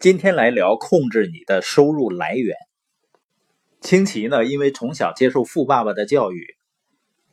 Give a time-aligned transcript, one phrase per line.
[0.00, 2.54] 今天来聊控制你的收入来源。
[3.80, 6.46] 清奇呢，因为从小接受富爸爸的教育，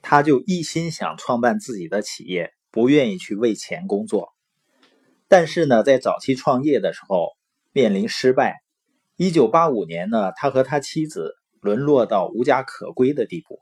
[0.01, 4.29] 他就一心想创办自己的企业，不愿意去为钱工作。
[5.27, 7.33] 但是呢，在早期创业的时候
[7.71, 8.55] 面临失败。
[9.15, 13.59] 一九八五年呢，他和他妻子沦落到无家可归的地步，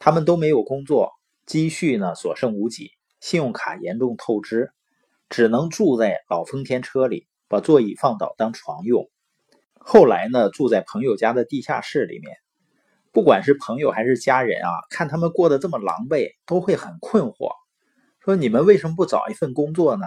[0.00, 1.12] 他们都没有工作，
[1.46, 2.90] 积蓄呢所剩无几，
[3.20, 4.72] 信用卡严重透支，
[5.28, 7.28] 只能住在老丰田车里。
[7.48, 9.10] 把座椅放倒当床用。
[9.74, 12.36] 后来呢，住在朋友家的地下室里面。
[13.10, 17.52] 不管是朋友还是家人啊，看他们过得这么狼狈，都会很困惑，
[18.20, 20.06] 说：“你们为什么不找一份工作呢？”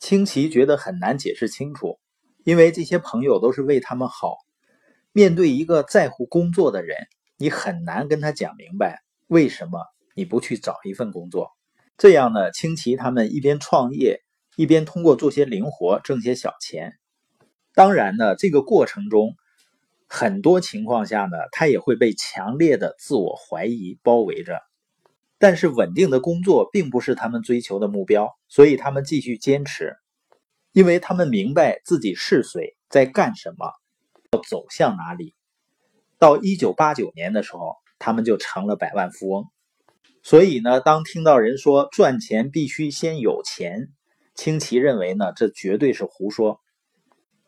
[0.00, 1.98] 清奇觉得很难解释清楚，
[2.44, 4.36] 因为这些朋友都是为他们好。
[5.12, 7.06] 面对一个在乎工作的人，
[7.36, 11.52] 你很难跟他讲明白为什么你不去找一份工作。
[11.96, 14.20] 这样呢，清奇他们一边创业。
[14.58, 16.98] 一边通过做些零活挣些小钱，
[17.74, 19.36] 当然呢，这个过程中
[20.08, 24.58] 很多情况下呢，他也会被强烈的自我怀疑包围着。
[25.38, 29.96] 但是稳定的工作并不是他们追求的目标，所以他们继续坚持，
[30.72, 33.70] 因为他们明白自己是谁，在干什么，
[34.32, 35.36] 要走向哪里。
[36.18, 39.44] 到一九八九年的时候，他们就成了百万富翁。
[40.24, 43.92] 所以呢，当听到人说赚钱必须先有钱。
[44.38, 46.60] 清奇认为呢，这绝对是胡说。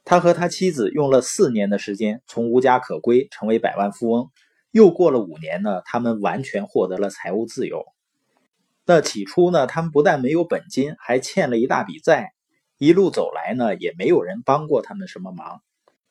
[0.04, 4.28] 他和他妻子用了四年的时间，从无家可归成为百万富翁。
[4.72, 7.84] 又过了五年呢，他们完全获得了财务自由。
[8.86, 12.32] 那起初呢，他们不但没有本金，还欠了一大笔债。
[12.76, 15.62] 一路走来呢，也没有人帮过他们什么忙。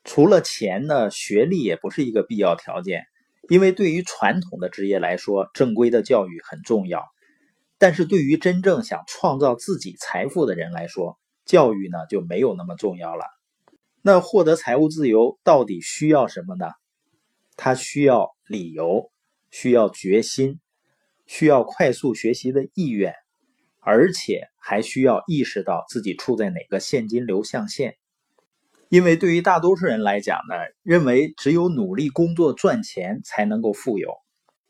[0.05, 3.03] 除了钱呢，学历也不是一个必要条件，
[3.49, 7.03] 因为对于传统的职业来说，正规的教育很重要。
[7.79, 13.25] 但是对于真正想创造自己财富的人来说，教育呢就没有那么重要了。
[14.01, 16.67] 那获得财务自由到底需要什么呢？
[17.55, 19.11] 他需要理由，
[19.49, 20.59] 需要决心，
[21.25, 23.13] 需要快速学习的意愿，
[23.79, 27.95] 而且还需要意识到自己处在哪个现金流象限。
[28.89, 34.13] 因为对于大多数人来讲呢，认为只有努力工作赚钱才能够富有。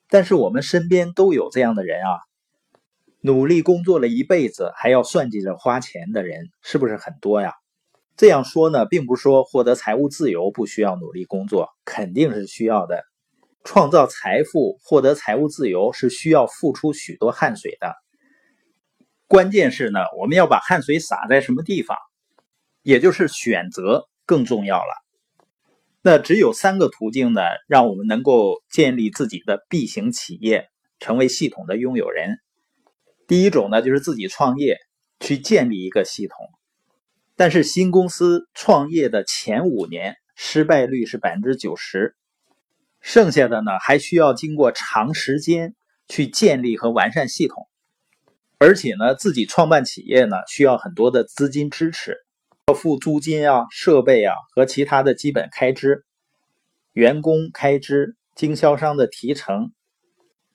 [0.10, 2.29] 但是我们身边都有这样的人啊。
[3.22, 7.54] 努力工作了一辈子，还要算计着花钱的人，是不是很多呀？
[8.16, 13.04] 这样说呢，并不是说获得财务自由不需要努力工作，肯定是需要的。
[13.66, 17.94] 创造财富、获得财务自由是需要付出许多汗水的。
[19.28, 21.98] 关键是呢，我们要把汗水洒在什么地方，
[22.82, 24.94] 也就是选择更重要了。
[26.02, 30.70] 那只有三个途径呢，让我们能够建立自己的 B 型企业，
[31.00, 32.38] 成为系统的拥有人。
[33.30, 34.80] 第一种呢，就是自己创业
[35.20, 36.50] 去建立一个系统，
[37.36, 42.16] 但是新公司创业的前五年失败率是百分之九十，
[43.02, 45.76] 剩下的呢还需要经过长时间
[46.08, 47.68] 去建立和完善系统，
[48.58, 52.18] 而且呢自己创办企业呢需要很多的资金支持，
[52.66, 56.04] 要付租金啊、设备啊和其他的基本开支，
[56.94, 59.72] 员工开支、经销商的提成。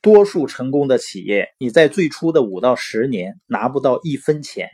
[0.05, 4.69] 多数成功的企业，你在最初的五到十年拿不到一分钱，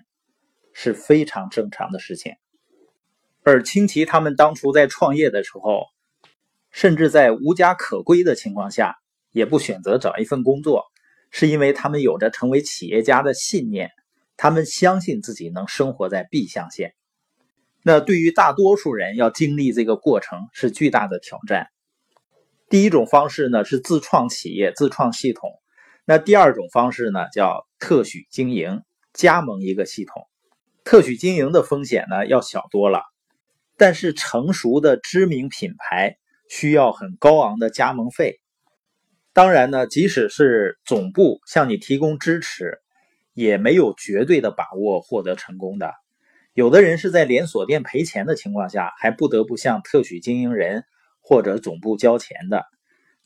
[0.73, 2.35] 是非常正常的事情。
[3.45, 5.85] 而清奇他们当初在创业的时候，
[6.73, 8.97] 甚至在无家可归的情况下，
[9.31, 10.87] 也不选择找一份工作，
[11.31, 13.93] 是因为他们有着成为企业家的信念，
[14.37, 16.93] 他们相信自己能生活在 B 象限。
[17.85, 21.69] 那对于大多数人，要经历这个过程是巨大的挑战。
[22.71, 25.51] 第一种方式呢是自创企业、自创系统，
[26.05, 28.83] 那第二种方式呢叫特许经营，
[29.13, 30.23] 加盟一个系统。
[30.85, 33.03] 特许经营的风险呢要小多了，
[33.77, 36.17] 但是成熟的知名品牌
[36.49, 38.41] 需要很高昂的加盟费。
[39.33, 42.79] 当然呢，即使是总部向你提供支持，
[43.35, 45.93] 也没有绝对的把握获得成功的。
[46.53, 50.85] 有的人是在连锁店赔钱的情况下，还不得不向特许经营人。
[51.21, 52.65] 或者总部交钱的，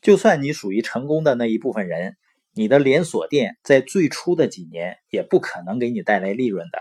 [0.03, 2.17] 就算你属于成功的那一部分人，
[2.53, 6.79] 你的连锁店在最初的几年也不可能给你带来利润的。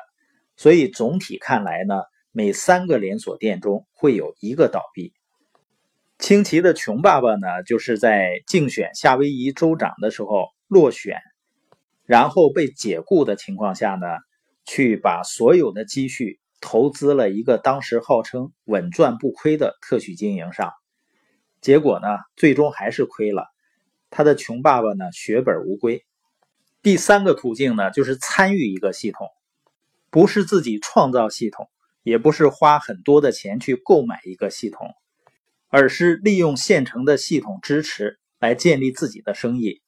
[0.55, 1.95] 所以总体看来呢，
[2.31, 5.13] 每三个连锁店中会有一个倒闭。
[6.19, 11.17] 清奇的穷爸爸呢，就是在竞选夏威夷州长的时候落选，
[12.05, 14.05] 然后被解雇的情况下呢，
[14.63, 20.71] 去把所有的积蓄投资了一个当时号称稳赚不亏的特许经营上。
[21.63, 23.47] 结果呢，最终还是亏了。
[24.09, 26.05] 他的穷爸爸呢，血本无归。
[26.81, 29.29] 第三个途径呢，就是参与一个系统，
[30.09, 31.69] 不是自己创造系统，
[32.03, 34.89] 也不是花很多的钱去购买一个系统，
[35.69, 39.81] 而是利用现成的系统支持来建立自己的生意。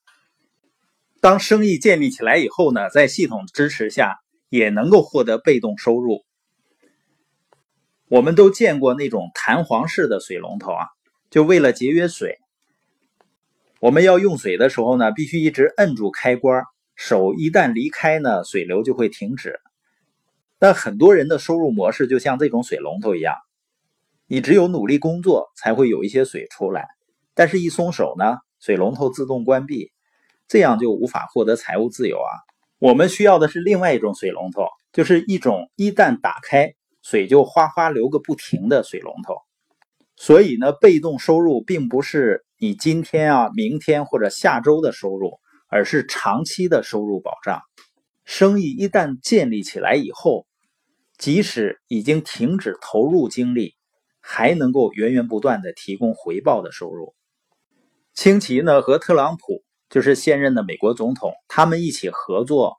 [1.20, 6.24] 当生意建立起来以后呢，在系统支持下，也能够获得被动收入。
[8.08, 10.88] 我们都见过那种弹簧式的水龙头啊，
[11.36, 12.40] 就为了节约水，
[13.82, 16.64] 我们要用水的时候呢，必须一直摁住开关，
[16.96, 19.60] 手一旦离开呢，水流就会停止。
[20.60, 23.36] 但很多人的收入模式就像这种水龙头一样，
[24.28, 26.88] 你只有努力工作才会有一些水出来，
[27.34, 29.92] 但是一松手呢，水龙头自动关闭，
[30.48, 32.32] 这样就无法获得财务自由啊。
[32.80, 36.76] 我们需要的是另外一种水龙头，就是一种一旦打开。
[37.02, 39.36] 水就哗哗流个不停的水龙头，
[40.16, 47.62] 所以呢，被动收入并不是你今天啊、明天或者下周的收入，而是长期的收入保障。
[48.24, 50.48] 生意一旦建立起来以后，
[51.18, 53.76] 即使已经停止投入精力，
[54.22, 57.14] 还能够源源不断的提供回报的收入。
[58.14, 62.78] 清奇呢和特朗普就是现任的美国总统，他们一起合作。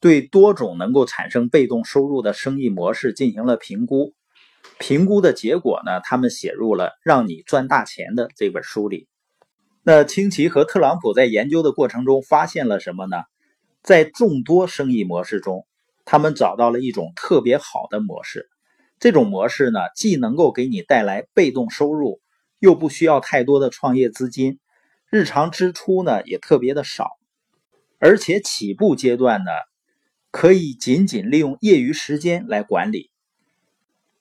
[0.00, 4.14] 对多种能够产生被动收入的生意模式进行了评估，
[4.78, 9.08] 评估的结果呢，他们写入了《让你赚大钱》的这本书里。
[9.82, 13.16] 那清奇和特朗普在研究的过程中发现了什么呢？
[13.82, 15.66] 在众多生意模式中，
[16.04, 18.48] 他们找到了一种特别好的模式。
[18.98, 22.20] 这种模式呢，既能够给你带来被动收入，
[22.58, 24.58] 又不需要太多的创业资金，
[25.10, 27.10] 日常支出呢也特别的少，
[27.98, 29.50] 而且起步阶段呢。
[30.30, 33.10] 可以仅仅利用业余时间来管理。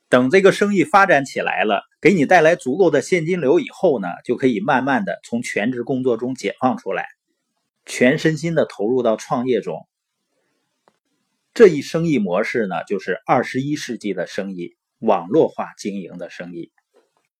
[0.10, 7.08] 等这个生意发展起来了，给你带来足够的现金流以后呢，就可以慢慢的从全职工作中解放出来，
[7.86, 9.88] 全身心的投入到创业中。
[11.54, 16.72] 这一生意模式呢，就是二十一世纪的生意——网络化经营的生意。